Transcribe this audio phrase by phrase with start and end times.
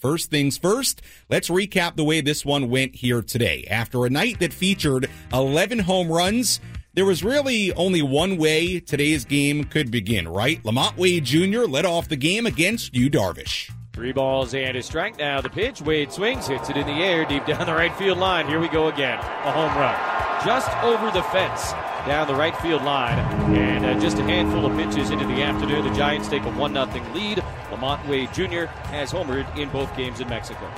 [0.00, 3.66] First things first, let's recap the way this one went here today.
[3.70, 6.58] After a night that featured 11 home runs,
[6.94, 10.62] there was really only one way today's game could begin, right?
[10.62, 11.64] LaMonte Wade Jr.
[11.64, 13.70] led off the game against Yu Darvish.
[13.92, 15.18] Three balls and a strike.
[15.18, 15.82] Now the pitch.
[15.82, 18.48] Wade swings, hits it in the air, deep down the right field line.
[18.48, 19.18] Here we go again.
[19.18, 20.29] A home run.
[20.44, 21.72] Just over the fence
[22.06, 23.18] down the right field line.
[23.54, 25.84] And uh, just a handful of pitches into the afternoon.
[25.86, 27.38] The Giants take a 1 0 lead.
[27.70, 28.64] LaMonte Wade Jr.
[28.88, 30.70] has homered in both games in Mexico.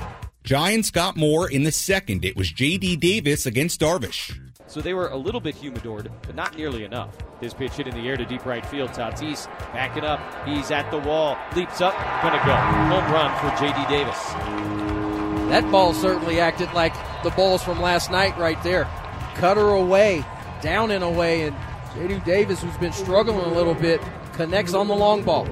[0.42, 2.24] Giants got more in the second.
[2.24, 2.96] It was J.D.
[2.96, 4.36] Davis against Darvish.
[4.66, 7.16] So they were a little bit humidored, but not nearly enough.
[7.40, 8.90] His pitch hit in the air to deep right field.
[8.90, 10.20] Tatis backing up.
[10.44, 11.36] He's at the wall.
[11.54, 11.94] Leaps up.
[12.22, 12.56] Gonna go.
[12.56, 13.86] Home run for J.D.
[13.88, 14.18] Davis.
[15.50, 18.88] That ball certainly acted like the balls from last night right there.
[19.34, 20.24] Cutter away,
[20.60, 21.56] down and away, and
[21.94, 22.20] J.D.
[22.24, 24.00] Davis, who's been struggling a little bit,
[24.32, 25.46] connects on the long ball.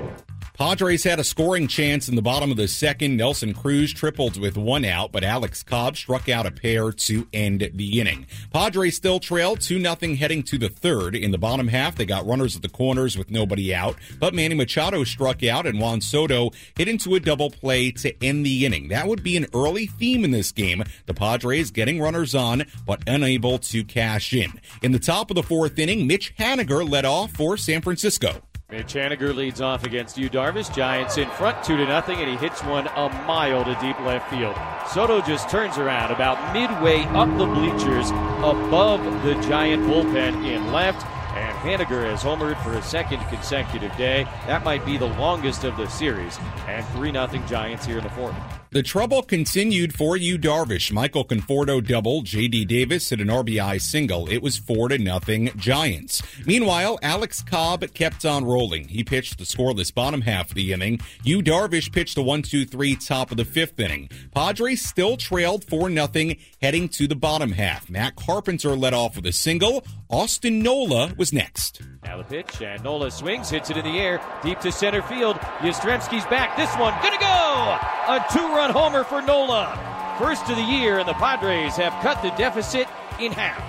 [0.60, 3.16] Padres had a scoring chance in the bottom of the second.
[3.16, 7.70] Nelson Cruz tripled with one out, but Alex Cobb struck out a pair to end
[7.72, 8.27] the inning.
[8.53, 11.16] Padres still trail 2 0 heading to the third.
[11.16, 14.55] In the bottom half, they got runners at the corners with nobody out, but Manny
[14.55, 18.88] Machado struck out and Juan Soto hit into a double play to end the inning.
[18.88, 20.84] That would be an early theme in this game.
[21.06, 24.61] The Padres getting runners on, but unable to cash in.
[24.83, 28.42] In the top of the fourth inning, Mitch Haniger led off for San Francisco.
[28.70, 30.72] Mitch Haniger leads off against Yu Darvish.
[30.72, 34.30] Giants in front, two to nothing, and he hits one a mile to deep left
[34.30, 34.54] field.
[34.88, 41.04] Soto just turns around about midway up the bleachers above the Giant bullpen in left.
[41.34, 44.24] And Haniger has homered for a second consecutive day.
[44.46, 46.38] That might be the longest of the series.
[46.68, 48.36] And 3 0 Giants here in the fourth.
[48.72, 50.92] The trouble continued for Yu Darvish.
[50.92, 52.66] Michael Conforto double, J.D.
[52.66, 54.30] Davis hit an RBI single.
[54.30, 56.22] It was four to nothing Giants.
[56.46, 58.86] Meanwhile, Alex Cobb kept on rolling.
[58.86, 61.00] He pitched the scoreless bottom half of the inning.
[61.24, 64.08] Yu Darvish pitched the one-two-three top of the fifth inning.
[64.32, 67.91] Padres still trailed four nothing heading to the bottom half.
[67.91, 69.82] Matt Carpenter led off with a single.
[70.08, 71.82] Austin Nola was next.
[72.05, 75.37] Now the pitch, and Nola swings, hits it in the air, deep to center field.
[75.59, 76.56] Yastrzemski's back.
[76.56, 77.78] This one gonna go.
[78.15, 80.16] A two-run homer for Nola.
[80.19, 82.89] First of the year, and the Padres have cut the deficit
[83.21, 83.62] in half.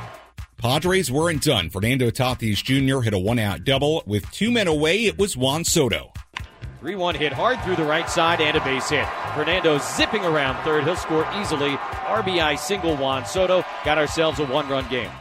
[0.58, 1.70] Padres weren't done.
[1.70, 3.02] Fernando Tatis Jr.
[3.02, 4.04] hit a one-out double.
[4.06, 6.14] With two men away, it was Juan Soto.
[6.82, 9.08] 3 1 hit hard through the right side and a base hit.
[9.36, 10.84] Fernando zipping around third.
[10.84, 11.72] He'll score easily.
[11.72, 13.64] RBI single Juan Soto.
[13.86, 15.12] Got ourselves a one run game.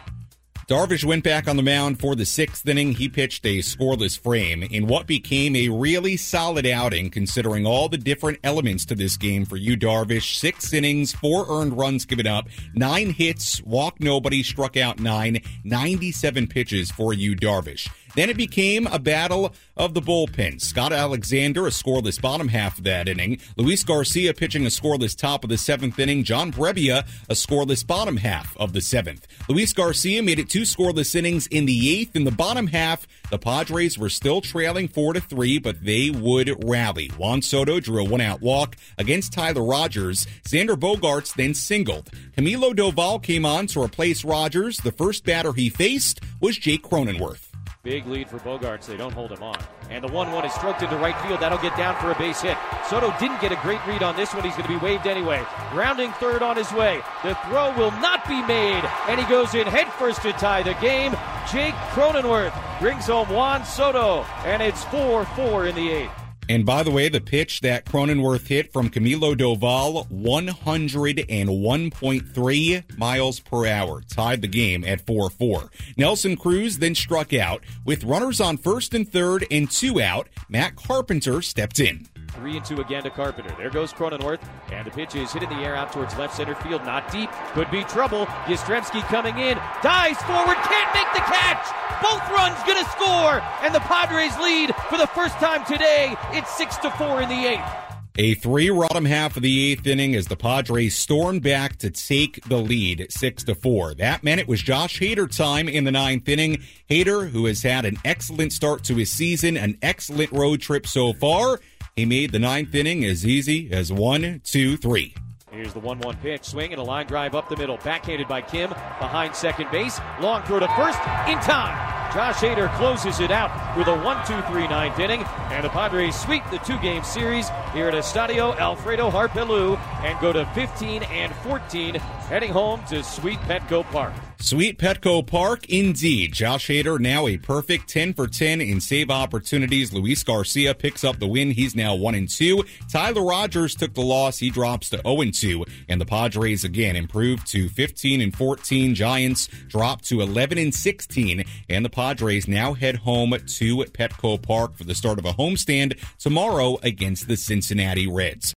[0.70, 2.92] Darvish went back on the mound for the sixth inning.
[2.92, 7.98] He pitched a scoreless frame in what became a really solid outing considering all the
[7.98, 10.36] different elements to this game for Yu Darvish.
[10.36, 16.47] Six innings, four earned runs given up, nine hits, walked nobody, struck out nine, 97
[16.47, 17.88] pitches for Yu Darvish.
[18.15, 20.60] Then it became a battle of the bullpen.
[20.60, 23.38] Scott Alexander, a scoreless bottom half of that inning.
[23.56, 26.25] Luis Garcia pitching a scoreless top of the seventh inning.
[26.25, 29.26] John Brebbia, a scoreless bottom half of the seventh.
[29.49, 32.16] Luis Garcia made it two scoreless innings in the eighth.
[32.16, 36.65] In the bottom half, the Padres were still trailing four to three, but they would
[36.65, 37.09] rally.
[37.16, 40.26] Juan Soto drew a one out walk against Tyler Rogers.
[40.44, 42.10] Xander Bogaerts then singled.
[42.37, 44.78] Camilo Doval came on to replace Rogers.
[44.78, 47.50] The first batter he faced was Jake Cronenworth.
[47.82, 48.84] Big lead for Bogaerts.
[48.84, 49.56] They don't hold him on.
[49.88, 51.41] And the 1 1 is stroked into right field.
[51.41, 52.58] That'll get down for a base hit.
[52.91, 54.44] Soto didn't get a great read on this one.
[54.44, 55.42] He's going to be waved anyway.
[55.72, 57.00] Rounding third on his way.
[57.24, 58.84] The throw will not be made.
[59.08, 61.12] And he goes in headfirst to tie the game.
[61.50, 64.26] Jake Cronenworth brings home Juan Soto.
[64.44, 66.19] And it's 4 4 in the eighth.
[66.50, 73.66] And by the way, the pitch that Cronenworth hit from Camilo Doval, 101.3 miles per
[73.66, 75.71] hour, tied the game at 4 4.
[75.97, 77.62] Nelson Cruz then struck out.
[77.84, 82.09] With runners on first and third and two out, Matt Carpenter stepped in.
[82.40, 83.54] Three and two again to Carpenter.
[83.58, 84.40] There goes Cronenworth,
[84.72, 86.82] and the pitch is hit in the air out towards left center field.
[86.86, 87.28] Not deep.
[87.52, 88.24] Could be trouble.
[88.46, 89.58] Yastrzemski coming in.
[89.82, 90.56] Dives forward.
[90.56, 91.68] Can't make the catch.
[92.02, 96.16] Both runs gonna score, and the Padres lead for the first time today.
[96.32, 97.90] It's six to four in the eighth.
[98.16, 102.43] A three bottom half of the eighth inning as the Padres stormed back to take
[102.48, 103.94] the lead six to four.
[103.94, 106.62] That meant it was Josh Hader time in the ninth inning.
[106.90, 111.12] Hader, who has had an excellent start to his season, an excellent road trip so
[111.12, 111.60] far,
[111.96, 115.14] he made the ninth inning as easy as one, two, three.
[115.50, 116.44] Here's the 1 1 pitch.
[116.44, 117.76] Swing and a line drive up the middle.
[117.78, 120.00] Backhanded by Kim behind second base.
[120.20, 120.98] Long throw to first
[121.28, 121.89] in time.
[122.12, 126.18] Josh Hader closes it out with a 1 2 3 ninth inning, and the Padres
[126.18, 131.04] sweep the two game series here at Estadio Alfredo Harp Helú and go to 15
[131.04, 134.12] and 14, heading home to Sweet Petco Park.
[134.42, 136.32] Sweet Petco Park, indeed.
[136.32, 139.92] Josh Hader now a perfect 10 for 10 in save opportunities.
[139.92, 141.50] Luis Garcia picks up the win.
[141.50, 142.64] He's now 1 and 2.
[142.90, 144.38] Tyler Rogers took the loss.
[144.38, 145.66] He drops to 0 and 2.
[145.90, 148.94] And the Padres again improved to 15 and 14.
[148.94, 151.44] Giants drop to 11 and 16.
[151.68, 155.99] And the Padres now head home to Petco Park for the start of a homestand
[156.19, 158.49] tomorrow against the Cincinnati Reds.